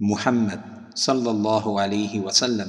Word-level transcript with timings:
Muhammad 0.00 0.60
sallallahu 0.94 1.80
alayhi 1.80 2.20
wasallam, 2.20 2.68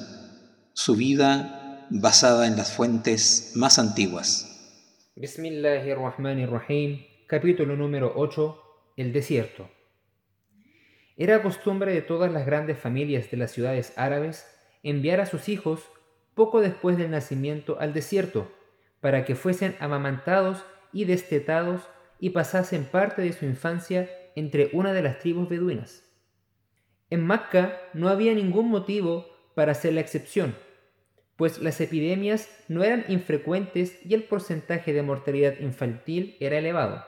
su 0.74 0.96
vida 0.96 1.86
basada 1.92 2.48
en 2.48 2.58
las 2.58 2.75
fuentes 2.75 3.52
más 3.55 3.78
antiguas. 3.78 4.82
Bismillahirrahmanirrahim, 5.16 7.05
capítulo 7.27 7.75
número 7.75 8.13
8, 8.15 8.59
el 8.97 9.13
desierto. 9.13 9.70
Era 11.18 11.43
costumbre 11.43 11.93
de 11.93 12.02
todas 12.02 12.31
las 12.31 12.47
grandes 12.47 12.79
familias 12.79 13.30
de 13.30 13.38
las 13.38 13.52
ciudades 13.52 13.93
árabes 13.96 14.48
enviar 14.82 15.21
a 15.21 15.27
sus 15.27 15.50
hijos 15.50 15.82
poco 16.34 16.61
después 16.61 16.98
del 16.98 17.11
nacimiento 17.11 17.80
al 17.80 17.93
desierto, 17.93 18.52
para 19.02 19.23
que 19.23 19.36
fuesen 19.36 19.75
amamantados 19.80 20.66
y 20.91 21.05
destetados 21.05 21.84
y 22.20 22.32
pasasen 22.32 22.86
parte 22.86 23.21
de 23.21 23.34
su 23.34 23.46
infancia 23.46 24.09
entre 24.36 24.71
una 24.73 24.93
de 24.93 25.04
las 25.04 25.20
tribus 25.20 25.48
beduinas. 25.48 26.09
En 27.10 27.26
Macca 27.26 27.82
no 27.94 28.10
había 28.10 28.34
ningún 28.34 28.70
motivo 28.70 29.27
para 29.55 29.72
hacer 29.72 29.94
la 29.94 30.02
excepción, 30.02 30.55
pues 31.35 31.59
las 31.59 31.80
epidemias 31.82 32.49
no 32.68 32.84
eran 32.84 33.05
infrecuentes 33.08 33.98
y 34.05 34.13
el 34.13 34.23
porcentaje 34.23 34.94
de 34.94 35.02
mortalidad 35.02 35.59
infantil 35.59 36.38
era 36.40 36.58
elevado. 36.58 37.05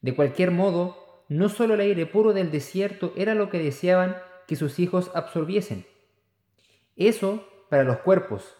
De 0.00 0.14
cualquier 0.14 0.52
modo, 0.52 1.24
no 1.28 1.48
solo 1.48 1.74
el 1.74 1.80
aire 1.80 2.06
puro 2.06 2.32
del 2.32 2.50
desierto 2.50 3.12
era 3.16 3.34
lo 3.34 3.50
que 3.50 3.58
deseaban 3.58 4.16
que 4.46 4.56
sus 4.56 4.78
hijos 4.78 5.10
absorbiesen. 5.14 5.84
Eso 6.96 7.46
para 7.68 7.84
los 7.84 7.98
cuerpos, 7.98 8.56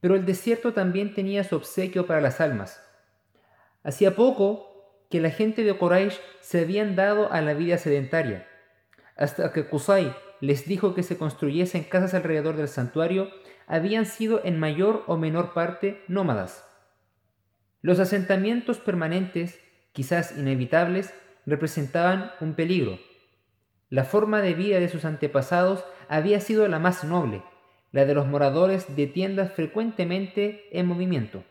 pero 0.00 0.14
el 0.14 0.26
desierto 0.26 0.72
también 0.72 1.14
tenía 1.14 1.44
su 1.44 1.56
obsequio 1.56 2.06
para 2.06 2.20
las 2.20 2.40
almas. 2.40 2.82
Hacía 3.82 4.16
poco 4.16 5.04
que 5.10 5.20
la 5.20 5.30
gente 5.30 5.64
de 5.64 5.76
Quraysh 5.76 6.18
se 6.40 6.60
habían 6.60 6.96
dado 6.96 7.32
a 7.32 7.40
la 7.40 7.54
vida 7.54 7.78
sedentaria, 7.78 8.46
hasta 9.18 9.52
que 9.52 9.66
Qusay 9.66 10.14
les 10.40 10.66
dijo 10.66 10.94
que 10.94 11.02
se 11.02 11.18
construyesen 11.18 11.84
casas 11.84 12.14
alrededor 12.14 12.56
del 12.56 12.68
santuario, 12.68 13.28
habían 13.66 14.06
sido 14.06 14.40
en 14.44 14.58
mayor 14.58 15.04
o 15.06 15.16
menor 15.16 15.52
parte 15.52 16.02
nómadas. 16.08 16.64
Los 17.82 17.98
asentamientos 17.98 18.78
permanentes, 18.78 19.60
quizás 19.92 20.38
inevitables, 20.38 21.12
representaban 21.44 22.30
un 22.40 22.54
peligro. 22.54 22.98
La 23.90 24.04
forma 24.04 24.40
de 24.40 24.54
vida 24.54 24.78
de 24.80 24.88
sus 24.88 25.04
antepasados 25.04 25.84
había 26.08 26.40
sido 26.40 26.66
la 26.68 26.78
más 26.78 27.04
noble, 27.04 27.42
la 27.90 28.04
de 28.04 28.14
los 28.14 28.26
moradores 28.26 28.94
de 28.96 29.06
tiendas 29.06 29.52
frecuentemente 29.52 30.68
en 30.78 30.86
movimiento. 30.86 31.44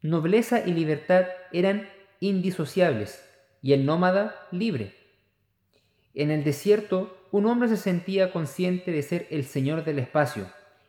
Nobleza 0.00 0.66
y 0.66 0.72
libertad 0.72 1.26
eran 1.52 1.88
indisociables 2.20 3.24
y 3.62 3.72
el 3.72 3.86
nómada 3.86 4.46
libre. 4.50 5.01
En 6.14 6.30
el 6.30 6.44
desierto, 6.44 7.16
un 7.30 7.46
hombre 7.46 7.68
se 7.68 7.76
sentía 7.76 8.32
consciente 8.32 8.92
de 8.92 9.02
ser 9.02 9.26
el 9.30 9.44
señor 9.44 9.84
del 9.84 9.98
espacio, 9.98 10.46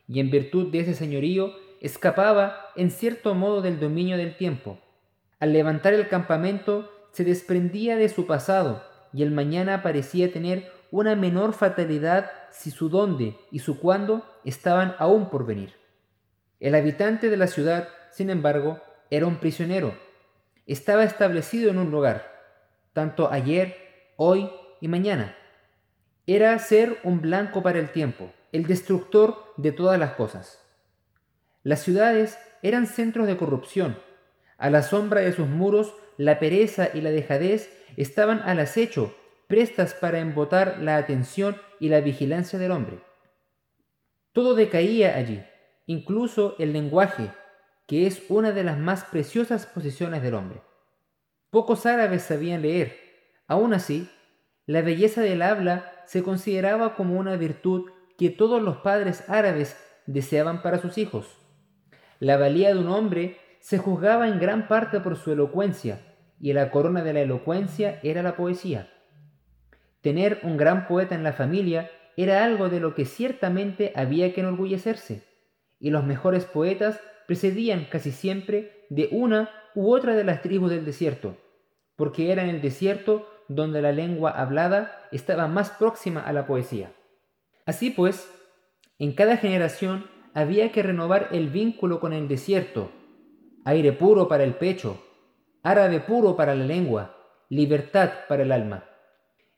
y 0.08 0.20
en 0.20 0.30
virtud 0.30 0.72
de 0.72 0.82
ese 0.82 0.94
señorío 0.94 1.54
escapaba 1.80 2.70
en 2.76 2.92
cierto 2.92 3.34
modo 3.34 3.62
del 3.62 3.80
dominio 3.80 4.18
del 4.18 4.36
tiempo. 4.36 4.80
Al 5.40 5.54
levantar 5.54 5.94
el 5.94 6.08
campamento, 6.10 6.92
se 7.12 7.24
desprendía 7.24 7.96
de 7.96 8.10
su 8.10 8.26
pasado, 8.26 8.84
y 9.14 9.24
el 9.24 9.32
mañana 9.32 9.82
parecía 9.82 10.32
tener 10.32 10.72
una 10.92 11.16
menor 11.16 11.54
fatalidad 11.54 12.32
si 12.52 12.72
su 12.72 12.90
dónde 12.90 13.36
y 13.52 13.60
su 13.60 13.80
cuándo 13.80 14.26
estaban 14.44 14.96
aún 15.00 15.30
por 15.30 15.46
venir. 15.46 15.74
El 16.60 16.76
habitante 16.76 17.30
de 17.30 17.38
la 17.38 17.48
ciudad, 17.48 17.88
sin 18.12 18.30
embargo, 18.30 18.82
era 19.10 19.26
un 19.26 19.38
prisionero. 19.38 19.94
Estaba 20.66 21.04
establecido 21.04 21.70
en 21.70 21.78
un 21.78 21.92
lugar, 21.92 22.32
tanto 22.94 23.32
ayer, 23.32 23.76
hoy 24.18 24.50
y 24.84 24.90
mañana. 24.90 25.34
Era 26.28 26.60
ser 26.60 27.00
un 27.04 27.22
blanco 27.22 27.64
para 27.64 27.80
el 27.80 27.94
tiempo, 27.94 28.34
el 28.52 28.68
destructor 28.68 29.54
de 29.56 29.72
todas 29.72 29.98
las 29.98 30.12
cosas. 30.16 30.60
Las 31.64 31.82
ciudades 31.82 32.38
eran 32.62 32.86
centros 32.86 33.26
de 33.26 33.38
corrupción. 33.38 33.98
A 34.58 34.70
la 34.70 34.84
sombra 34.84 35.22
de 35.22 35.32
sus 35.32 35.48
muros, 35.48 35.96
la 36.18 36.38
pereza 36.38 36.90
y 36.94 37.00
la 37.00 37.12
dejadez 37.12 37.72
estaban 37.96 38.42
al 38.42 38.60
acecho, 38.60 39.16
prestas 39.48 39.94
para 39.94 40.20
embotar 40.20 40.80
la 40.80 40.98
atención 40.98 41.56
y 41.80 41.88
la 41.88 42.02
vigilancia 42.02 42.60
del 42.60 42.72
hombre. 42.72 43.00
Todo 44.34 44.54
decaía 44.54 45.16
allí, 45.16 45.42
incluso 45.86 46.58
el 46.60 46.74
lenguaje, 46.74 47.32
que 47.88 48.06
es 48.06 48.22
una 48.28 48.52
de 48.52 48.66
las 48.66 48.78
más 48.78 49.06
preciosas 49.06 49.66
posiciones 49.66 50.22
del 50.22 50.34
hombre. 50.34 50.60
Pocos 51.52 51.86
árabes 51.86 52.24
sabían 52.24 52.64
leer. 52.64 53.00
Aún 53.48 53.74
así, 53.74 54.10
la 54.66 54.82
belleza 54.82 55.22
del 55.22 55.42
habla 55.42 55.92
se 56.06 56.24
consideraba 56.24 56.96
como 56.96 57.20
una 57.20 57.36
virtud 57.36 57.90
que 58.18 58.30
todos 58.30 58.62
los 58.62 58.78
padres 58.78 59.30
árabes 59.30 59.78
deseaban 60.06 60.62
para 60.62 60.80
sus 60.80 60.98
hijos. 60.98 61.38
La 62.20 62.38
valía 62.38 62.74
de 62.74 62.80
un 62.80 62.88
hombre 62.88 63.38
se 63.60 63.78
juzgaba 63.78 64.28
en 64.28 64.40
gran 64.40 64.68
parte 64.68 65.00
por 65.00 65.18
su 65.18 65.32
elocuencia, 65.32 66.02
y 66.40 66.54
la 66.54 66.72
corona 66.72 67.04
de 67.04 67.14
la 67.14 67.22
elocuencia 67.22 68.00
era 68.04 68.22
la 68.22 68.36
poesía. 68.36 68.90
Tener 70.02 70.40
un 70.44 70.58
gran 70.58 70.88
poeta 70.88 71.16
en 71.16 71.24
la 71.24 71.34
familia 71.34 71.90
era 72.18 72.44
algo 72.44 72.70
de 72.70 72.80
lo 72.80 72.94
que 72.94 73.06
ciertamente 73.06 73.92
había 73.96 74.34
que 74.34 74.42
enorgullecerse, 74.42 75.24
y 75.80 75.90
los 75.90 76.04
mejores 76.04 76.46
poetas 76.46 77.00
precedían 77.28 77.88
casi 77.90 78.12
siempre 78.12 78.86
de 78.90 79.10
una 79.12 79.50
u 79.76 79.94
otra 79.94 80.16
de 80.16 80.24
las 80.24 80.42
tribus 80.42 80.70
del 80.70 80.86
desierto, 80.86 81.38
porque 81.96 82.32
era 82.32 82.44
en 82.44 82.50
el 82.50 82.62
desierto 82.62 83.28
donde 83.56 83.82
la 83.82 83.92
lengua 83.92 84.32
hablada 84.32 85.08
estaba 85.12 85.48
más 85.48 85.72
próxima 85.72 86.22
a 86.22 86.34
la 86.34 86.46
poesía. 86.46 86.94
Así 87.66 87.90
pues, 87.90 88.30
en 89.00 89.14
cada 89.14 89.38
generación 89.38 90.08
había 90.34 90.72
que 90.72 90.84
renovar 90.84 91.30
el 91.32 91.50
vínculo 91.50 92.00
con 92.00 92.14
el 92.14 92.28
desierto, 92.28 92.92
aire 93.66 93.92
puro 93.92 94.28
para 94.28 94.44
el 94.44 94.56
pecho, 94.56 95.02
árabe 95.62 96.00
puro 96.00 96.36
para 96.36 96.56
la 96.56 96.66
lengua, 96.66 97.16
libertad 97.50 98.12
para 98.28 98.44
el 98.44 98.52
alma. 98.52 98.84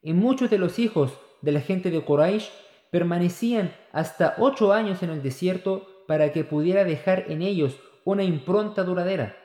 Y 0.02 0.14
muchos 0.14 0.50
de 0.50 0.58
los 0.58 0.78
hijos 0.80 1.18
de 1.42 1.52
la 1.52 1.62
gente 1.62 1.90
de 1.92 2.04
Quraysh 2.04 2.50
permanecían 2.92 3.74
hasta 3.92 4.36
ocho 4.38 4.74
años 4.74 5.02
en 5.04 5.10
el 5.10 5.24
desierto 5.24 5.88
para 6.08 6.32
que 6.32 6.44
pudiera 6.44 6.84
dejar 6.84 7.26
en 7.30 7.42
ellos 7.42 7.80
una 8.04 8.24
impronta 8.24 8.84
duradera, 8.84 9.36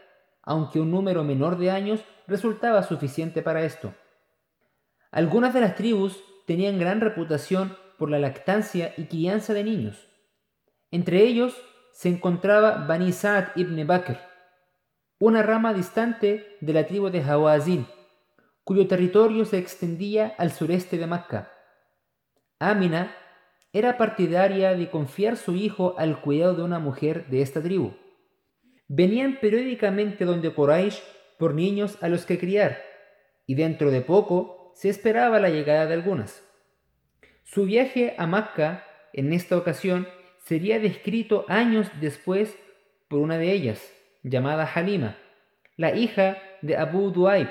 aunque 0.43 0.81
un 0.81 0.91
número 0.91 1.25
menor 1.25 1.57
de 1.57 1.71
años 1.71 2.01
resultaba 2.27 2.83
suficiente 2.83 3.43
para 3.43 3.65
esto. 3.65 3.95
Algunas 5.11 5.53
de 5.53 5.61
las 5.61 5.75
tribus 5.75 6.23
tenían 6.47 6.79
gran 6.79 7.01
reputación 7.01 7.77
por 7.99 8.11
la 8.11 8.19
lactancia 8.19 8.95
y 8.97 9.05
crianza 9.05 9.55
de 9.55 9.65
niños. 9.65 10.09
Entre 10.91 11.23
ellos 11.23 11.55
se 11.93 12.09
encontraba 12.09 12.87
Bani 12.87 13.13
Sa'd 13.13 13.49
ibn 13.57 13.87
Bakr, 13.87 14.19
una 15.19 15.43
rama 15.43 15.75
distante 15.75 16.57
de 16.61 16.73
la 16.73 16.87
tribu 16.87 17.11
de 17.11 17.23
Hawazin, 17.23 17.87
cuyo 18.65 18.87
territorio 18.87 19.45
se 19.45 19.59
extendía 19.59 20.35
al 20.39 20.53
sureste 20.53 20.97
de 20.97 21.07
Macca. 21.07 21.53
Amina 22.59 23.15
era 23.73 23.99
partidaria 23.99 24.75
de 24.75 24.91
confiar 24.91 25.37
su 25.37 25.55
hijo 25.55 25.95
al 25.99 26.21
cuidado 26.21 26.55
de 26.55 26.63
una 26.63 26.79
mujer 26.79 27.27
de 27.27 27.43
esta 27.43 27.61
tribu. 27.61 27.95
Venían 28.89 29.39
periódicamente 29.41 30.25
donde 30.25 30.53
Quraysh 30.53 31.03
por 31.39 31.55
niños 31.55 31.99
a 32.01 32.09
los 32.09 32.27
que 32.27 32.39
criar, 32.39 32.79
y 33.47 33.55
dentro 33.55 33.91
de 33.91 34.01
poco 34.01 34.60
se 34.75 34.89
esperaba 34.89 35.41
la 35.41 35.51
llegada 35.51 35.87
de 35.87 35.95
algunas. 35.95 36.45
Su 37.45 37.65
viaje 37.65 38.15
a 38.19 38.27
Macca 38.27 38.85
en 39.13 39.33
esta 39.33 39.57
ocasión 39.57 40.09
sería 40.39 40.79
descrito 40.79 41.45
años 41.49 41.91
después 42.01 42.57
por 43.09 43.21
una 43.21 43.39
de 43.39 43.53
ellas, 43.53 43.93
llamada 44.23 44.65
Halima, 44.65 45.17
la 45.77 45.95
hija 45.97 46.39
de 46.63 46.77
Abu 46.77 47.11
Duaib, 47.11 47.49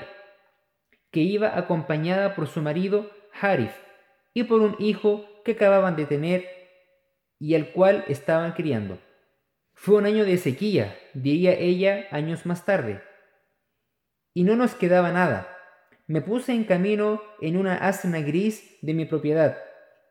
que 1.10 1.20
iba 1.20 1.58
acompañada 1.58 2.34
por 2.34 2.46
su 2.46 2.62
marido 2.62 3.10
Harif 3.40 3.72
y 4.32 4.44
por 4.44 4.60
un 4.60 4.76
hijo 4.78 5.26
que 5.44 5.52
acababan 5.52 5.96
de 5.96 6.06
tener 6.06 6.44
y 7.38 7.54
al 7.54 7.72
cual 7.72 8.04
estaban 8.08 8.52
criando. 8.52 8.98
Fue 9.74 9.96
un 9.96 10.06
año 10.06 10.24
de 10.24 10.36
sequía, 10.36 10.96
diría 11.14 11.52
ella 11.52 12.06
años 12.10 12.44
más 12.46 12.64
tarde. 12.64 13.02
Y 14.34 14.44
no 14.44 14.54
nos 14.56 14.74
quedaba 14.74 15.10
nada, 15.10 15.59
me 16.10 16.22
puse 16.22 16.52
en 16.52 16.64
camino 16.64 17.22
en 17.40 17.56
una 17.56 17.76
asna 17.76 18.18
gris 18.18 18.76
de 18.82 18.94
mi 18.94 19.04
propiedad, 19.04 19.58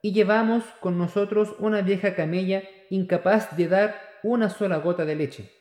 y 0.01 0.13
llevamos 0.13 0.63
con 0.79 0.97
nosotros 0.97 1.53
una 1.59 1.81
vieja 1.81 2.15
camella 2.15 2.63
incapaz 2.89 3.57
de 3.57 3.67
dar 3.67 3.99
una 4.23 4.49
sola 4.49 4.77
gota 4.77 5.03
de 5.03 5.17
leche. 5.17 5.51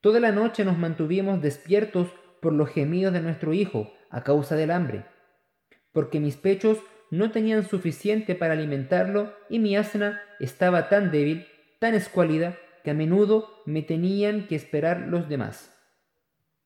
Toda 0.00 0.20
la 0.20 0.32
noche 0.32 0.64
nos 0.64 0.78
mantuvimos 0.78 1.42
despiertos 1.42 2.08
por 2.40 2.54
los 2.54 2.70
gemidos 2.70 3.12
de 3.12 3.20
nuestro 3.20 3.52
hijo 3.52 3.92
a 4.08 4.24
causa 4.24 4.56
del 4.56 4.70
hambre, 4.70 5.04
porque 5.92 6.18
mis 6.18 6.38
pechos 6.38 6.78
no 7.10 7.30
tenían 7.30 7.68
suficiente 7.68 8.36
para 8.36 8.54
alimentarlo 8.54 9.34
y 9.50 9.58
mi 9.58 9.76
asna 9.76 10.18
estaba 10.40 10.88
tan 10.88 11.10
débil, 11.10 11.46
tan 11.78 11.92
escuálida, 11.92 12.56
que 12.84 12.92
a 12.92 12.94
menudo 12.94 13.50
me 13.66 13.82
tenían 13.82 14.46
que 14.46 14.54
esperar 14.54 15.00
los 15.00 15.28
demás. 15.28 15.76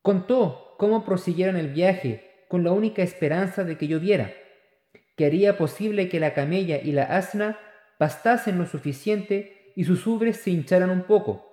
Contó 0.03 0.77
cómo 0.79 1.05
prosiguieron 1.05 1.57
el 1.57 1.71
viaje 1.73 2.30
con 2.51 2.65
la 2.65 2.73
única 2.73 3.05
esperanza 3.05 3.63
de 3.63 3.79
que 3.79 3.87
lloviera, 3.87 4.35
que 5.17 5.25
haría 5.25 5.57
posible 5.57 6.09
que 6.09 6.19
la 6.19 6.35
camella 6.35 6.81
y 6.83 6.91
la 6.91 7.05
asna 7.05 7.61
pastasen 7.97 8.59
lo 8.59 8.67
suficiente 8.67 9.73
y 9.77 9.85
sus 9.85 10.05
ubres 10.05 10.39
se 10.39 10.51
hincharan 10.51 10.91
un 10.91 11.05
poco. 11.05 11.47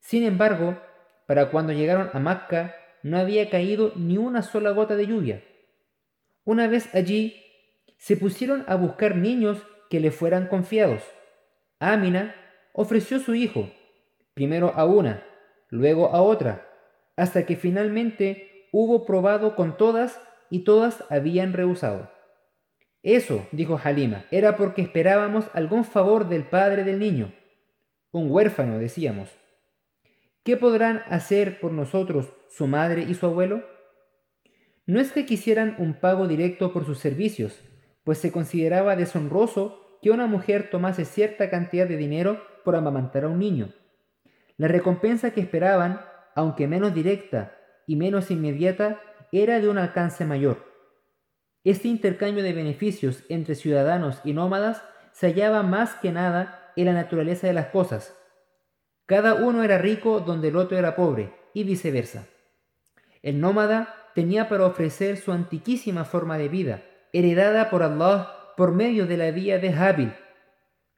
Sin 0.00 0.22
embargo, 0.22 0.80
para 1.26 1.50
cuando 1.50 1.74
llegaron 1.74 2.08
a 2.14 2.18
Macca 2.18 2.74
no 3.02 3.18
había 3.18 3.50
caído 3.50 3.92
ni 3.94 4.16
una 4.16 4.40
sola 4.40 4.70
gota 4.70 4.96
de 4.96 5.06
lluvia. 5.06 5.44
Una 6.44 6.66
vez 6.66 6.94
allí, 6.94 7.36
se 7.98 8.16
pusieron 8.16 8.64
a 8.68 8.74
buscar 8.76 9.16
niños 9.16 9.58
que 9.90 10.00
le 10.00 10.12
fueran 10.12 10.46
confiados. 10.46 11.02
Amina 11.78 12.34
ofreció 12.72 13.18
su 13.18 13.34
hijo, 13.34 13.70
primero 14.32 14.72
a 14.76 14.86
una, 14.86 15.26
luego 15.68 16.08
a 16.08 16.22
otra, 16.22 16.66
hasta 17.16 17.44
que 17.44 17.56
finalmente 17.56 18.51
hubo 18.72 19.06
probado 19.06 19.54
con 19.54 19.76
todas 19.76 20.20
y 20.50 20.64
todas 20.64 21.04
habían 21.08 21.52
rehusado. 21.52 22.10
Eso, 23.02 23.46
dijo 23.52 23.78
Halima, 23.82 24.24
era 24.30 24.56
porque 24.56 24.82
esperábamos 24.82 25.44
algún 25.54 25.84
favor 25.84 26.28
del 26.28 26.44
padre 26.44 26.82
del 26.82 26.98
niño. 26.98 27.32
Un 28.10 28.30
huérfano, 28.30 28.78
decíamos. 28.78 29.28
¿Qué 30.42 30.56
podrán 30.56 31.02
hacer 31.08 31.60
por 31.60 31.72
nosotros 31.72 32.32
su 32.48 32.66
madre 32.66 33.02
y 33.08 33.14
su 33.14 33.26
abuelo? 33.26 33.62
No 34.86 35.00
es 35.00 35.12
que 35.12 35.26
quisieran 35.26 35.76
un 35.78 35.94
pago 35.94 36.26
directo 36.26 36.72
por 36.72 36.84
sus 36.84 36.98
servicios, 36.98 37.60
pues 38.04 38.18
se 38.18 38.32
consideraba 38.32 38.96
deshonroso 38.96 39.98
que 40.02 40.10
una 40.10 40.26
mujer 40.26 40.70
tomase 40.70 41.04
cierta 41.04 41.50
cantidad 41.50 41.86
de 41.86 41.96
dinero 41.96 42.42
por 42.64 42.74
amamantar 42.74 43.24
a 43.24 43.28
un 43.28 43.38
niño. 43.38 43.72
La 44.56 44.68
recompensa 44.68 45.32
que 45.32 45.40
esperaban, 45.40 46.00
aunque 46.34 46.66
menos 46.66 46.94
directa 46.94 47.56
y 47.86 47.96
menos 47.96 48.30
inmediata, 48.30 49.00
era 49.32 49.60
de 49.60 49.68
un 49.68 49.78
alcance 49.78 50.24
mayor. 50.24 50.64
Este 51.64 51.88
intercambio 51.88 52.42
de 52.42 52.52
beneficios 52.52 53.24
entre 53.28 53.54
ciudadanos 53.54 54.20
y 54.24 54.32
nómadas 54.32 54.82
se 55.12 55.28
hallaba 55.28 55.62
más 55.62 55.94
que 55.94 56.12
nada 56.12 56.72
en 56.76 56.86
la 56.86 56.92
naturaleza 56.92 57.46
de 57.46 57.52
las 57.52 57.66
cosas. 57.66 58.16
Cada 59.06 59.34
uno 59.34 59.62
era 59.62 59.78
rico 59.78 60.20
donde 60.20 60.48
el 60.48 60.56
otro 60.56 60.76
era 60.76 60.96
pobre, 60.96 61.34
y 61.54 61.64
viceversa. 61.64 62.26
El 63.22 63.40
nómada 63.40 63.94
tenía 64.14 64.48
para 64.48 64.66
ofrecer 64.66 65.16
su 65.16 65.32
antiquísima 65.32 66.04
forma 66.04 66.38
de 66.38 66.48
vida, 66.48 66.82
heredada 67.12 67.70
por 67.70 67.82
Allah 67.82 68.54
por 68.56 68.72
medio 68.72 69.06
de 69.06 69.16
la 69.16 69.30
vía 69.30 69.58
de 69.58 69.72
Habil. 69.72 70.12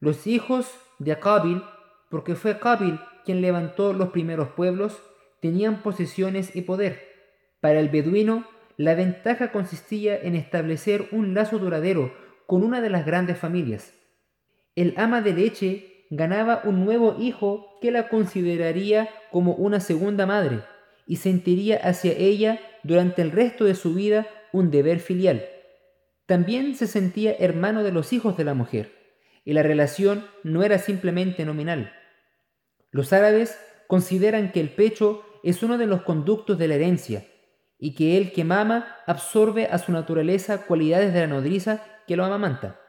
Los 0.01 0.27
hijos 0.27 0.73
de 0.99 1.19
Qabil, 1.19 1.63
porque 2.11 2.35
fue 2.35 2.59
Qabil 2.59 2.99
quien 3.25 3.41
levantó 3.41 3.93
los 3.93 4.11
primeros 4.11 4.49
pueblos, 4.51 5.03
tenían 5.44 5.82
posesiones 5.82 6.56
y 6.56 6.62
poder. 6.62 7.02
Para 7.61 7.79
el 7.79 7.91
beduino, 7.91 8.46
la 8.79 8.94
ventaja 8.94 9.52
consistía 9.52 10.19
en 10.19 10.37
establecer 10.37 11.06
un 11.12 11.35
lazo 11.35 11.58
duradero 11.58 12.14
con 12.46 12.64
una 12.64 12.81
de 12.81 12.88
las 12.88 13.05
grandes 13.05 13.37
familias. 13.37 13.93
El 14.75 14.94
ama 14.96 15.20
de 15.20 15.35
leche 15.35 16.06
ganaba 16.08 16.62
un 16.64 16.87
nuevo 16.87 17.17
hijo 17.20 17.79
que 17.82 17.91
la 17.91 18.08
consideraría 18.08 19.11
como 19.31 19.52
una 19.52 19.81
segunda 19.81 20.25
madre 20.25 20.62
y 21.06 21.17
sentiría 21.17 21.76
hacia 21.76 22.12
ella 22.12 22.58
durante 22.82 23.20
el 23.20 23.31
resto 23.31 23.67
de 23.67 23.75
su 23.75 23.93
vida 23.93 24.26
un 24.50 24.70
deber 24.70 24.99
filial. 24.99 25.44
También 26.25 26.75
se 26.75 26.87
sentía 26.87 27.37
hermano 27.38 27.82
de 27.82 27.93
los 27.93 28.14
hijos 28.14 28.38
de 28.38 28.44
la 28.44 28.55
mujer, 28.55 28.93
y 29.44 29.52
la 29.52 29.62
relación 29.62 30.25
no 30.43 30.62
era 30.62 30.79
simplemente 30.79 31.44
nominal. 31.44 31.93
Los 32.90 33.12
árabes 33.12 33.61
consideran 33.88 34.50
que 34.50 34.61
el 34.61 34.70
pecho 34.70 35.23
es 35.44 35.62
uno 35.62 35.79
de 35.79 35.87
los 35.87 36.02
conductos 36.02 36.58
de 36.58 36.69
la 36.69 36.75
herencia, 36.75 37.26
y 37.79 37.94
que 37.94 38.17
el 38.17 38.32
que 38.32 38.44
mama 38.44 38.96
absorbe 39.06 39.67
a 39.67 39.79
su 39.79 39.93
naturaleza 39.93 40.67
cualidades 40.67 41.12
de 41.12 41.20
la 41.20 41.26
nodriza 41.26 41.85
que 42.06 42.17
lo 42.17 42.25
amamanta. 42.25 42.81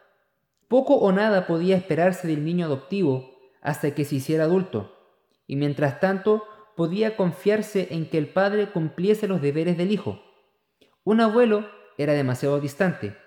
Poco 0.69 0.96
o 0.96 1.12
nada 1.12 1.48
podía 1.48 1.75
esperarse 1.75 2.28
del 2.28 2.46
niño 2.46 2.66
adoptivo 2.66 3.30
hasta 3.62 3.94
que 3.94 4.06
se 4.06 4.16
hiciera 4.16 4.46
adulto, 4.46 4.96
y 5.48 5.57
mientras 5.57 6.00
tanto 6.00 6.44
podía 6.78 7.18
confiarse 7.18 7.90
en 7.92 8.10
que 8.10 8.18
el 8.18 8.28
padre 8.28 8.72
cumpliese 8.72 9.28
los 9.28 9.42
deberes 9.42 9.78
del 9.78 9.92
hijo. 9.92 10.22
Un 11.04 11.22
abuelo 11.22 11.69
era 11.98 12.13
demasiado 12.13 12.60
distante, 12.60 13.18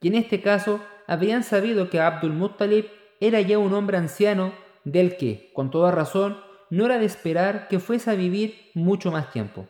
y 0.00 0.08
en 0.08 0.14
este 0.14 0.40
caso 0.40 0.80
habían 1.06 1.44
sabido 1.44 1.90
que 1.90 2.00
Abdul 2.00 2.32
Muttalib 2.32 2.86
era 3.20 3.40
ya 3.40 3.58
un 3.58 3.74
hombre 3.74 3.98
anciano 3.98 4.52
del 4.84 5.16
que, 5.16 5.50
con 5.52 5.70
toda 5.70 5.90
razón, 5.90 6.38
no 6.70 6.86
era 6.86 6.98
de 6.98 7.06
esperar 7.06 7.68
que 7.68 7.78
fuese 7.78 8.10
a 8.10 8.14
vivir 8.14 8.70
mucho 8.74 9.10
más 9.10 9.30
tiempo. 9.32 9.66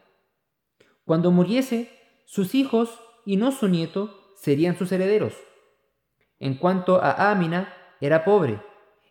Cuando 1.05 1.31
muriese, 1.31 1.91
sus 2.27 2.55
hijos, 2.55 3.00
y 3.25 3.37
no 3.37 3.53
su 3.53 3.69
nieto, 3.69 4.33
serían 4.37 4.77
sus 4.77 4.93
herederos. 4.93 5.35
En 6.39 6.55
cuanto 6.55 7.03
a 7.03 7.31
Amina, 7.31 7.75
era 8.00 8.25
pobre, 8.25 8.61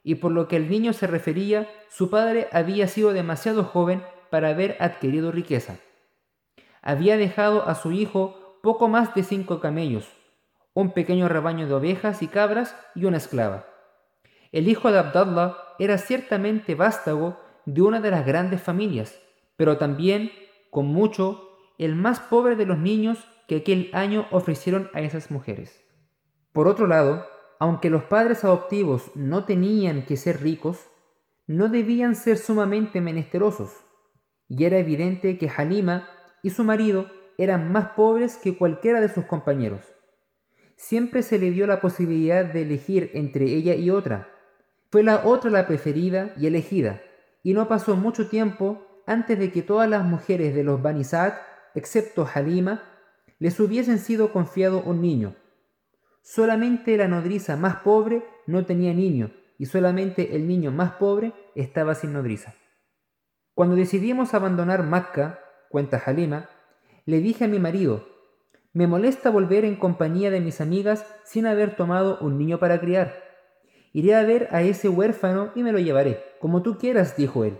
y 0.04 0.16
por 0.16 0.32
lo 0.32 0.48
que 0.48 0.56
el 0.56 0.70
niño 0.70 0.94
se 0.94 1.08
refería, 1.08 1.70
su 1.90 2.10
padre 2.10 2.48
había 2.52 2.88
sido 2.88 3.14
demasiado 3.14 3.64
joven 3.64 4.04
para 4.30 4.50
haber 4.50 4.78
adquirido 4.80 5.32
riqueza. 5.32 5.80
Había 6.82 7.18
dejado 7.18 7.68
a 7.68 7.76
su 7.76 7.92
hijo 7.92 8.60
poco 8.64 8.88
más 8.88 9.14
de 9.14 9.24
cinco 9.24 9.60
camellos, 9.60 10.08
un 10.74 10.92
pequeño 10.92 11.28
rebaño 11.28 11.68
de 11.68 11.74
ovejas 11.74 12.22
y 12.22 12.28
cabras 12.28 12.76
y 12.96 13.06
una 13.06 13.18
esclava. 13.18 13.66
El 14.52 14.70
hijo 14.70 14.92
de 14.92 15.00
Abdallah 15.00 15.58
era 15.80 15.98
ciertamente 15.98 16.76
vástago 16.76 17.40
de 17.68 17.82
una 17.82 18.00
de 18.00 18.10
las 18.10 18.26
grandes 18.26 18.62
familias, 18.62 19.20
pero 19.58 19.78
también, 19.78 20.32
con 20.72 20.88
mucho, 20.88 21.50
el 21.78 21.96
más 21.96 22.22
pobre 22.22 22.56
de 22.56 22.66
los 22.66 22.80
niños 22.80 23.28
que 23.48 23.58
aquel 23.58 23.92
año 23.94 24.26
ofrecieron 24.32 24.90
a 24.94 25.02
esas 25.02 25.30
mujeres. 25.30 25.84
Por 26.54 26.70
otro 26.70 26.88
lado, 26.88 27.28
aunque 27.60 27.90
los 27.90 28.04
padres 28.04 28.46
adoptivos 28.46 29.12
no 29.16 29.44
tenían 29.44 30.06
que 30.06 30.16
ser 30.16 30.42
ricos, 30.42 30.88
no 31.46 31.68
debían 31.68 32.16
ser 32.16 32.38
sumamente 32.38 33.02
menesterosos 33.02 33.72
y 34.48 34.64
era 34.64 34.78
evidente 34.78 35.38
que 35.38 35.50
Halima 35.50 36.08
y 36.42 36.52
su 36.52 36.64
marido 36.64 37.08
eran 37.38 37.72
más 37.72 37.90
pobres 37.90 38.38
que 38.38 38.58
cualquiera 38.58 39.02
de 39.02 39.10
sus 39.10 39.26
compañeros. 39.26 39.82
Siempre 40.78 41.22
se 41.22 41.38
le 41.38 41.52
dio 41.52 41.68
la 41.68 41.82
posibilidad 41.82 42.46
de 42.46 42.62
elegir 42.62 43.12
entre 43.14 43.46
ella 43.46 43.76
y 43.76 43.90
otra. 43.90 44.30
Fue 44.90 45.04
la 45.04 45.26
otra 45.26 45.52
la 45.52 45.68
preferida 45.68 46.34
y 46.38 46.48
elegida, 46.48 47.02
y 47.48 47.54
no 47.54 47.70
pasó 47.70 47.96
mucho 47.96 48.28
tiempo 48.28 48.86
antes 49.06 49.40
de 49.40 49.54
que 49.54 49.62
todas 49.62 49.90
las 49.90 50.04
mujeres 50.04 50.54
de 50.54 50.66
los 50.66 50.82
Banisat, 50.82 51.34
excepto 51.76 52.28
Halima, 52.28 52.84
les 53.40 53.58
hubiesen 53.62 54.00
sido 54.00 54.34
confiado 54.34 54.82
un 54.82 55.02
niño. 55.02 55.34
Solamente 56.22 56.98
la 56.98 57.08
nodriza 57.08 57.56
más 57.56 57.78
pobre 57.78 58.26
no 58.48 58.66
tenía 58.66 58.94
niño, 58.94 59.32
y 59.58 59.68
solamente 59.68 60.36
el 60.36 60.46
niño 60.46 60.74
más 60.74 60.96
pobre 60.96 61.32
estaba 61.56 61.96
sin 61.96 62.12
nodriza. 62.12 62.54
Cuando 63.54 63.78
decidimos 63.78 64.34
abandonar 64.34 64.84
Macca, 64.84 65.40
cuenta 65.70 66.04
Halima, 66.06 66.50
le 67.06 67.22
dije 67.22 67.46
a 67.46 67.48
mi 67.48 67.60
marido, 67.60 68.10
me 68.74 68.88
molesta 68.88 69.30
volver 69.30 69.64
en 69.64 69.78
compañía 69.78 70.32
de 70.32 70.42
mis 70.42 70.60
amigas 70.60 71.06
sin 71.24 71.46
haber 71.46 71.78
tomado 71.78 72.18
un 72.20 72.38
niño 72.38 72.60
para 72.60 72.82
criar. 72.82 73.24
Iré 73.94 74.16
a 74.16 74.24
ver 74.24 74.50
a 74.52 74.64
ese 74.64 74.90
huérfano 74.90 75.54
y 75.56 75.64
me 75.64 75.72
lo 75.72 75.80
llevaré, 75.80 76.27
como 76.40 76.62
tú 76.62 76.78
quieras, 76.78 77.16
dijo 77.16 77.44
él. 77.44 77.60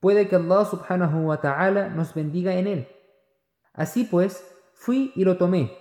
Puede 0.00 0.28
que 0.28 0.36
Allah 0.36 0.64
subhanahu 0.64 1.28
wa 1.28 1.40
ta'ala 1.40 1.88
nos 1.88 2.14
bendiga 2.14 2.54
en 2.54 2.66
él. 2.66 2.88
Así 3.72 4.04
pues, 4.04 4.44
fui 4.74 5.12
y 5.14 5.24
lo 5.24 5.36
tomé, 5.36 5.76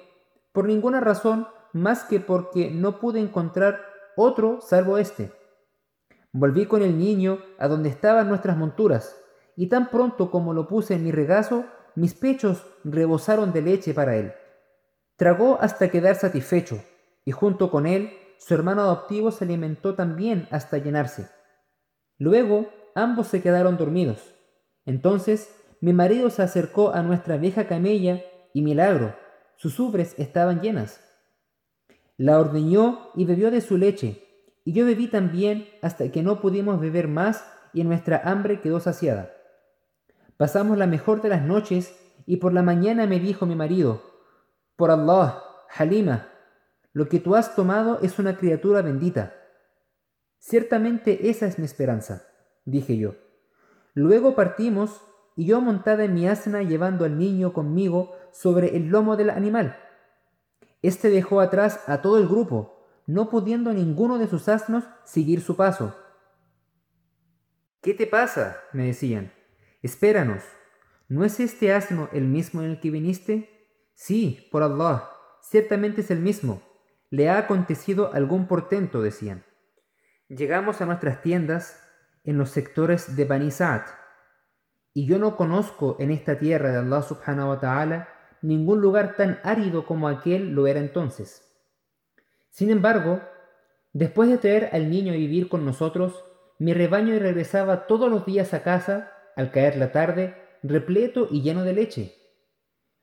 por 0.52 0.66
ninguna 0.66 1.00
razón 1.00 1.48
más 1.74 2.04
que 2.04 2.20
porque 2.20 2.72
no 2.72 3.00
pude 3.00 3.20
encontrar 3.20 3.82
otro 4.16 4.62
salvo 4.62 4.98
este. 4.98 5.32
Volví 6.32 6.66
con 6.66 6.82
el 6.82 6.98
niño 6.98 7.40
a 7.60 7.68
donde 7.68 7.90
estaban 7.90 8.30
nuestras 8.30 8.58
monturas, 8.58 9.20
y 9.56 9.68
tan 9.68 9.90
pronto 9.90 10.32
como 10.32 10.54
lo 10.54 10.68
puse 10.68 10.96
en 10.96 11.04
mi 11.04 11.12
regazo, 11.12 11.66
mis 11.96 12.14
pechos 12.14 12.66
rebosaron 12.84 13.54
de 13.54 13.62
leche 13.62 13.94
para 13.94 14.16
él. 14.16 14.34
Tragó 15.16 15.60
hasta 15.62 15.90
quedar 15.90 16.16
satisfecho, 16.16 16.82
y 17.26 17.32
junto 17.32 17.70
con 17.70 17.86
él, 17.86 18.18
su 18.38 18.54
hermano 18.54 18.82
adoptivo 18.82 19.32
se 19.32 19.46
alimentó 19.46 19.96
también 19.96 20.48
hasta 20.52 20.78
llenarse. 20.78 21.30
Luego, 22.18 22.70
ambos 22.96 23.28
se 23.28 23.42
quedaron 23.42 23.78
dormidos. 23.78 24.34
Entonces, 24.86 25.54
mi 25.82 25.94
marido 25.94 26.30
se 26.30 26.44
acercó 26.44 26.94
a 26.94 27.02
nuestra 27.02 27.38
vieja 27.38 27.68
camella, 27.68 28.22
y 28.54 28.62
milagro, 28.62 29.16
sus 29.56 29.80
ubres 29.80 30.14
estaban 30.18 30.62
llenas. 30.62 31.02
La 32.18 32.40
ordeñó 32.40 33.10
y 33.16 33.26
bebió 33.26 33.50
de 33.50 33.62
su 33.62 33.78
leche, 33.78 34.24
y 34.64 34.74
yo 34.74 34.86
bebí 34.86 35.08
también 35.08 35.68
hasta 35.82 36.10
que 36.12 36.24
no 36.24 36.40
pudimos 36.40 36.80
beber 36.80 37.08
más 37.08 37.46
y 37.74 37.84
nuestra 37.84 38.22
hambre 38.24 38.62
quedó 38.62 38.80
saciada. 38.80 39.34
Pasamos 40.38 40.78
la 40.78 40.88
mejor 40.88 41.22
de 41.22 41.30
las 41.30 41.42
noches 41.42 42.00
y 42.26 42.38
por 42.38 42.54
la 42.54 42.62
mañana 42.62 43.08
me 43.08 43.20
dijo 43.20 43.46
mi 43.46 43.56
marido, 43.56 44.02
por 44.76 44.92
Allah, 44.92 45.44
Halima, 45.76 46.30
lo 46.94 47.10
que 47.10 47.20
tú 47.20 47.36
has 47.36 47.56
tomado 47.56 48.00
es 48.02 48.20
una 48.20 48.38
criatura 48.38 48.82
bendita. 48.82 49.34
Ciertamente 50.46 51.30
esa 51.30 51.48
es 51.48 51.58
mi 51.58 51.64
esperanza, 51.64 52.28
dije 52.66 52.98
yo. 52.98 53.16
Luego 53.94 54.36
partimos 54.36 55.02
y 55.38 55.46
yo 55.46 55.62
montada 55.62 56.04
en 56.04 56.14
mi 56.14 56.28
asna 56.28 56.64
llevando 56.64 57.06
al 57.06 57.18
niño 57.18 57.54
conmigo 57.54 58.14
sobre 58.34 58.76
el 58.76 58.90
lomo 58.90 59.16
del 59.16 59.30
animal. 59.30 59.78
Este 60.82 61.10
dejó 61.10 61.40
atrás 61.40 61.80
a 61.88 62.02
todo 62.02 62.18
el 62.18 62.28
grupo, 62.28 62.86
no 63.08 63.30
pudiendo 63.30 63.72
ninguno 63.72 64.18
de 64.18 64.28
sus 64.28 64.50
asnos 64.50 64.84
seguir 65.06 65.40
su 65.40 65.56
paso. 65.56 65.96
¿Qué 67.82 67.94
te 67.94 68.06
pasa? 68.06 68.58
me 68.74 68.88
decían. 68.88 69.32
Espéranos. 69.82 70.44
¿No 71.08 71.24
es 71.24 71.40
este 71.40 71.72
asno 71.72 72.10
el 72.12 72.26
mismo 72.26 72.62
en 72.62 72.72
el 72.72 72.80
que 72.82 72.92
viniste? 72.92 73.70
Sí, 73.94 74.50
por 74.52 74.62
Allah, 74.62 75.10
ciertamente 75.42 76.02
es 76.02 76.12
el 76.12 76.20
mismo. 76.20 76.62
Le 77.10 77.30
ha 77.30 77.38
acontecido 77.38 78.12
algún 78.14 78.46
portento, 78.46 79.02
decían. 79.02 79.46
Llegamos 80.36 80.82
a 80.82 80.86
nuestras 80.88 81.22
tiendas 81.22 81.80
en 82.24 82.40
los 82.40 82.50
sectores 82.50 83.16
de 83.16 83.26
Bani 83.26 83.50
y 84.94 85.06
yo 85.06 85.20
no 85.20 85.36
conozco 85.36 85.96
en 86.00 86.10
esta 86.10 86.40
tierra 86.40 86.72
de 86.72 86.80
Allah 86.80 87.04
subhanahu 87.04 87.60
ningún 88.42 88.82
lugar 88.82 89.16
tan 89.16 89.40
árido 89.44 89.86
como 89.86 90.08
aquel 90.08 90.54
lo 90.56 90.66
era 90.66 90.80
entonces. 90.80 91.54
Sin 92.50 92.72
embargo, 92.72 93.22
después 93.92 94.28
de 94.30 94.40
traer 94.40 94.70
al 94.74 94.90
niño 94.90 95.14
a 95.14 95.18
vivir 95.18 95.50
con 95.50 95.66
nosotros, 95.66 96.26
mi 96.58 96.74
rebaño 96.74 97.18
regresaba 97.20 97.86
todos 97.86 98.10
los 98.10 98.26
días 98.26 98.56
a 98.56 98.64
casa, 98.64 99.12
al 99.36 99.52
caer 99.52 99.78
la 99.78 99.92
tarde, 99.92 100.36
repleto 100.64 101.28
y 101.30 101.44
lleno 101.44 101.64
de 101.64 101.74
leche. 101.74 102.16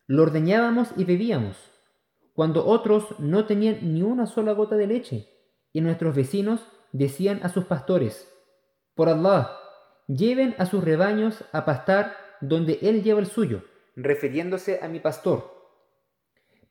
Lo 0.08 0.22
ordeñábamos 0.24 0.88
y 0.96 1.04
bebíamos, 1.04 1.56
cuando 2.34 2.66
otros 2.66 3.20
no 3.20 3.46
tenían 3.46 3.94
ni 3.94 4.02
una 4.02 4.26
sola 4.26 4.52
gota 4.52 4.76
de 4.76 4.88
leche, 4.88 5.28
y 5.72 5.80
nuestros 5.80 6.16
vecinos 6.16 6.60
decían 6.92 7.40
a 7.42 7.48
sus 7.48 7.64
pastores, 7.64 8.28
por 8.94 9.08
Allah, 9.08 9.56
lleven 10.06 10.54
a 10.58 10.66
sus 10.66 10.82
rebaños 10.82 11.44
a 11.52 11.64
pastar 11.64 12.16
donde 12.40 12.78
él 12.82 13.02
lleva 13.02 13.20
el 13.20 13.26
suyo 13.26 13.62
refiriéndose 13.96 14.80
a 14.82 14.88
mi 14.88 15.00
pastor. 15.00 15.60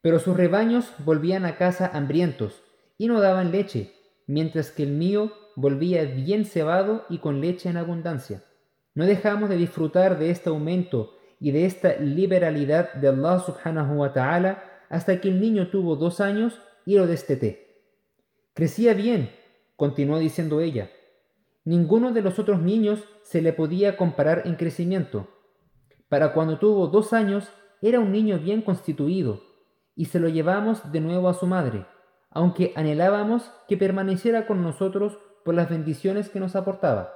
Pero 0.02 0.20
sus 0.20 0.36
rebaños 0.36 0.92
volvían 1.00 1.46
a 1.46 1.58
casa 1.58 1.92
hambrientos 1.94 2.64
y 2.98 3.08
no 3.08 3.20
daban 3.22 3.52
leche, 3.52 3.94
mientras 4.28 4.72
que 4.72 4.84
el 4.84 4.92
mío 4.92 5.34
volvía 5.56 6.04
bien 6.06 6.46
cebado 6.46 7.06
y 7.10 7.20
con 7.20 7.42
leche 7.42 7.70
en 7.70 7.78
abundancia. 7.78 8.44
No 8.96 9.06
dejamos 9.06 9.50
de 9.50 9.58
disfrutar 9.58 10.18
de 10.18 10.32
este 10.32 10.50
aumento 10.50 11.16
y 11.40 11.52
de 11.52 11.66
esta 11.66 11.96
liberalidad 11.98 12.94
de 12.94 13.10
Allah 13.10 13.40
subhanahu 13.40 14.00
wa 14.00 14.14
ta'ala 14.14 14.64
hasta 14.90 15.22
que 15.22 15.30
el 15.30 15.40
niño 15.40 15.70
tuvo 15.70 15.96
dos 15.96 16.20
años 16.20 16.60
y 16.86 16.96
lo 16.96 17.08
desteté. 17.08 17.84
Crecía 18.54 18.94
bien, 18.94 19.30
continuó 19.80 20.20
diciendo 20.20 20.60
ella. 20.60 20.92
Ninguno 21.64 22.12
de 22.12 22.22
los 22.22 22.38
otros 22.38 22.62
niños 22.62 23.00
se 23.24 23.42
le 23.42 23.54
podía 23.54 23.96
comparar 23.96 24.42
en 24.44 24.56
crecimiento. 24.56 25.30
Para 26.10 26.34
cuando 26.34 26.60
tuvo 26.60 26.88
dos 26.88 27.14
años 27.14 27.48
era 27.82 28.02
un 28.02 28.12
niño 28.12 28.40
bien 28.40 28.62
constituido, 28.62 29.42
y 29.96 30.06
se 30.06 30.20
lo 30.20 30.28
llevamos 30.28 30.92
de 30.92 31.00
nuevo 31.00 31.30
a 31.30 31.34
su 31.34 31.48
madre, 31.48 31.86
aunque 32.30 32.74
anhelábamos 32.76 33.54
que 33.70 33.78
permaneciera 33.78 34.48
con 34.48 34.62
nosotros 34.62 35.18
por 35.46 35.56
las 35.56 35.70
bendiciones 35.70 36.28
que 36.28 36.42
nos 36.42 36.58
aportaba. 36.58 37.14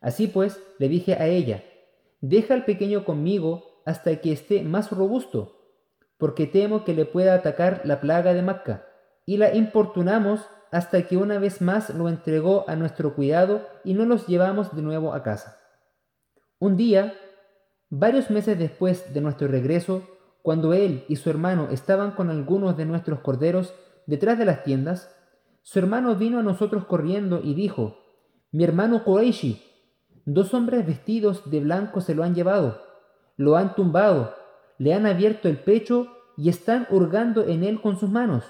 Así 0.00 0.28
pues, 0.28 0.58
le 0.78 0.88
dije 0.88 1.12
a 1.12 1.26
ella, 1.26 1.62
deja 2.22 2.54
al 2.54 2.64
pequeño 2.64 3.04
conmigo 3.04 3.82
hasta 3.84 4.16
que 4.22 4.32
esté 4.32 4.62
más 4.62 4.90
robusto, 4.90 5.60
porque 6.16 6.46
temo 6.46 6.84
que 6.84 6.94
le 6.94 7.04
pueda 7.04 7.34
atacar 7.34 7.82
la 7.84 8.00
plaga 8.00 8.32
de 8.32 8.40
Macca, 8.40 8.86
y 9.26 9.36
la 9.36 9.54
importunamos 9.54 10.40
hasta 10.70 11.02
que 11.06 11.16
una 11.16 11.38
vez 11.38 11.60
más 11.60 11.90
lo 11.90 12.08
entregó 12.08 12.64
a 12.68 12.76
nuestro 12.76 13.14
cuidado 13.14 13.66
y 13.84 13.94
no 13.94 14.04
los 14.04 14.26
llevamos 14.26 14.74
de 14.74 14.82
nuevo 14.82 15.14
a 15.14 15.22
casa. 15.22 15.58
Un 16.58 16.76
día 16.76 17.14
Varios 17.88 18.30
meses 18.30 18.58
después 18.58 19.14
de 19.14 19.20
nuestro 19.20 19.46
regreso, 19.46 20.02
cuando 20.42 20.72
él 20.72 21.04
y 21.08 21.16
su 21.16 21.30
hermano 21.30 21.68
estaban 21.70 22.10
con 22.12 22.30
algunos 22.30 22.76
de 22.76 22.84
nuestros 22.84 23.20
corderos 23.20 23.74
detrás 24.06 24.38
de 24.38 24.44
las 24.44 24.64
tiendas, 24.64 25.14
su 25.62 25.78
hermano 25.78 26.16
vino 26.16 26.40
a 26.40 26.42
nosotros 26.42 26.84
corriendo 26.86 27.40
y 27.44 27.54
dijo, 27.54 27.98
Mi 28.50 28.64
hermano 28.64 29.04
Quraishi, 29.04 29.62
dos 30.24 30.52
hombres 30.52 30.84
vestidos 30.84 31.48
de 31.48 31.60
blanco 31.60 32.00
se 32.00 32.16
lo 32.16 32.24
han 32.24 32.34
llevado, 32.34 32.82
lo 33.36 33.56
han 33.56 33.76
tumbado, 33.76 34.34
le 34.78 34.92
han 34.92 35.06
abierto 35.06 35.48
el 35.48 35.58
pecho 35.58 36.08
y 36.36 36.48
están 36.48 36.88
hurgando 36.90 37.46
en 37.46 37.62
él 37.62 37.80
con 37.80 38.00
sus 38.00 38.10
manos. 38.10 38.44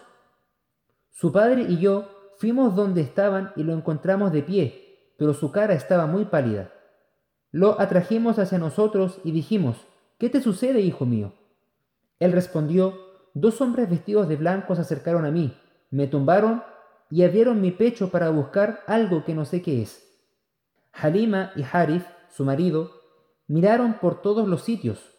Su 1.16 1.32
padre 1.32 1.62
y 1.62 1.78
yo 1.78 2.10
fuimos 2.36 2.76
donde 2.76 3.00
estaban 3.00 3.50
y 3.56 3.62
lo 3.62 3.72
encontramos 3.72 4.32
de 4.32 4.42
pie, 4.42 5.14
pero 5.16 5.32
su 5.32 5.50
cara 5.50 5.72
estaba 5.72 6.04
muy 6.04 6.26
pálida. 6.26 6.74
Lo 7.50 7.80
atrajimos 7.80 8.38
hacia 8.38 8.58
nosotros 8.58 9.18
y 9.24 9.30
dijimos, 9.30 9.78
¿qué 10.18 10.28
te 10.28 10.42
sucede, 10.42 10.80
hijo 10.80 11.06
mío? 11.06 11.32
Él 12.20 12.32
respondió, 12.32 12.98
dos 13.32 13.62
hombres 13.62 13.88
vestidos 13.88 14.28
de 14.28 14.36
blanco 14.36 14.74
se 14.74 14.82
acercaron 14.82 15.24
a 15.24 15.30
mí, 15.30 15.56
me 15.90 16.06
tumbaron 16.06 16.62
y 17.10 17.22
abrieron 17.22 17.62
mi 17.62 17.70
pecho 17.70 18.10
para 18.10 18.28
buscar 18.28 18.80
algo 18.86 19.24
que 19.24 19.34
no 19.34 19.46
sé 19.46 19.62
qué 19.62 19.80
es. 19.80 20.06
Halima 20.92 21.50
y 21.56 21.62
Harif, 21.62 22.04
su 22.28 22.44
marido, 22.44 22.90
miraron 23.46 23.94
por 23.94 24.20
todos 24.20 24.46
los 24.46 24.64
sitios, 24.64 25.14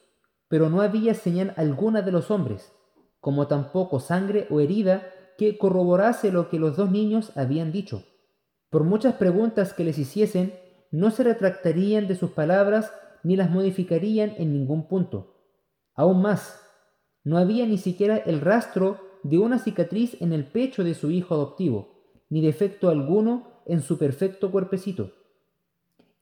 pero 0.48 0.70
no 0.70 0.82
había 0.82 1.16
señal 1.16 1.56
alguna 1.58 2.04
de 2.04 2.12
los 2.12 2.30
hombres, 2.30 2.72
como 3.20 3.48
tampoco 3.48 4.00
sangre 4.00 4.46
o 4.52 4.60
herida 4.60 5.12
que 5.38 5.58
corroborase 5.58 6.32
lo 6.32 6.50
que 6.50 6.60
los 6.60 6.76
dos 6.76 6.92
niños 6.92 7.32
habían 7.36 7.72
dicho. 7.72 8.04
Por 8.70 8.84
muchas 8.84 9.16
preguntas 9.16 9.74
que 9.74 9.84
les 9.84 9.98
hiciesen, 9.98 10.54
no 10.92 11.12
se 11.12 11.24
retractarían 11.24 12.08
de 12.08 12.16
sus 12.16 12.32
palabras 12.32 12.92
ni 13.24 13.36
las 13.36 13.50
modificarían 13.50 14.34
en 14.38 14.54
ningún 14.54 14.88
punto. 14.88 15.36
Aún 15.94 16.22
más, 16.22 16.62
no 17.24 17.38
había 17.38 17.66
ni 17.66 17.78
siquiera 17.78 18.18
el 18.18 18.42
rastro 18.42 19.00
de 19.24 19.38
una 19.38 19.60
cicatriz 19.60 20.22
en 20.22 20.34
el 20.34 20.46
pecho 20.46 20.84
de 20.84 20.94
su 20.94 21.12
hijo 21.12 21.36
adoptivo, 21.36 21.98
ni 22.30 22.42
defecto 22.42 22.90
alguno 22.90 23.62
en 23.66 23.82
su 23.82 23.98
perfecto 23.98 24.52
cuerpecito. 24.52 25.14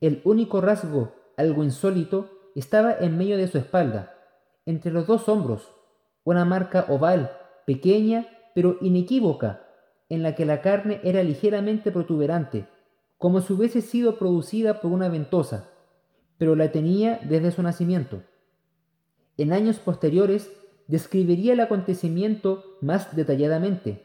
El 0.01 0.21
único 0.23 0.61
rasgo, 0.61 1.13
algo 1.37 1.63
insólito, 1.63 2.29
estaba 2.55 2.93
en 2.93 3.17
medio 3.17 3.37
de 3.37 3.47
su 3.47 3.57
espalda, 3.57 4.13
entre 4.65 4.91
los 4.91 5.07
dos 5.07 5.29
hombros, 5.29 5.71
una 6.23 6.45
marca 6.45 6.85
oval, 6.89 7.31
pequeña 7.65 8.27
pero 8.55 8.77
inequívoca, 8.79 9.67
en 10.07 10.23
la 10.23 10.33
que 10.33 10.45
la 10.45 10.61
carne 10.61 11.01
era 11.03 11.21
ligeramente 11.23 11.91
protuberante, 11.91 12.67
como 13.17 13.41
si 13.41 13.51
hubiese 13.51 13.81
sido 13.81 14.17
producida 14.17 14.79
por 14.79 14.91
una 14.93 15.09
ventosa, 15.09 15.69
pero 16.37 16.55
la 16.55 16.71
tenía 16.71 17.19
desde 17.23 17.51
su 17.51 17.61
nacimiento. 17.61 18.23
En 19.37 19.51
años 19.51 19.77
posteriores 19.79 20.49
describiría 20.87 21.51
el 21.51 21.59
acontecimiento 21.59 22.63
más 22.79 23.13
detalladamente. 23.13 24.03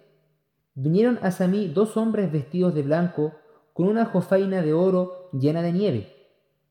Vinieron 0.75 1.21
hacia 1.23 1.47
mí 1.47 1.69
dos 1.69 1.97
hombres 1.97 2.33
vestidos 2.33 2.75
de 2.75 2.83
blanco 2.83 3.35
con 3.73 3.87
una 3.87 4.07
jofaina 4.07 4.63
de 4.63 4.73
oro 4.73 5.31
llena 5.33 5.63
de 5.63 5.73
nieve. 5.73 6.13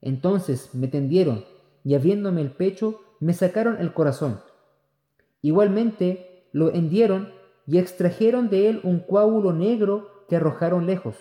Entonces 0.02 0.76
me 0.76 0.90
tendieron 0.90 1.46
y 1.86 1.96
abriéndome 1.96 2.42
el 2.42 2.52
pecho 2.52 3.00
me 3.22 3.34
sacaron 3.34 3.78
el 3.80 3.94
corazón. 3.94 4.42
Igualmente 5.42 6.50
lo 6.52 6.74
hendieron 6.74 7.39
y 7.70 7.78
extrajeron 7.78 8.50
de 8.50 8.68
él 8.68 8.80
un 8.84 9.00
coágulo 9.00 9.54
negro 9.54 10.26
que 10.28 10.38
arrojaron 10.38 10.88
lejos. 10.88 11.16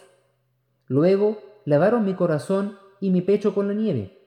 Luego 0.86 1.36
lavaron 1.66 2.06
mi 2.06 2.14
corazón 2.14 2.78
y 3.00 3.10
mi 3.10 3.20
pecho 3.20 3.54
con 3.54 3.68
la 3.68 3.74
nieve. 3.74 4.18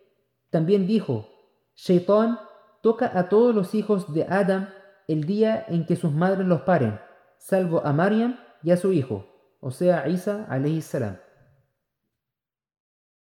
También 0.52 0.86
dijo, 0.86 1.30
Shaitán 1.76 2.38
toca 2.84 3.18
a 3.18 3.28
todos 3.28 3.56
los 3.56 3.74
hijos 3.74 4.14
de 4.14 4.28
Adam 4.30 4.70
el 5.08 5.24
día 5.24 5.66
en 5.68 5.88
que 5.88 5.96
sus 5.96 6.12
madres 6.12 6.46
los 6.46 6.62
paren, 6.62 7.00
salvo 7.40 7.84
a 7.84 7.92
Mariam 7.92 8.38
y 8.62 8.70
a 8.70 8.78
su 8.78 8.94
hijo, 8.94 9.26
o 9.60 9.72
sea, 9.72 10.08
Isa 10.08 10.48
salam. 10.82 11.18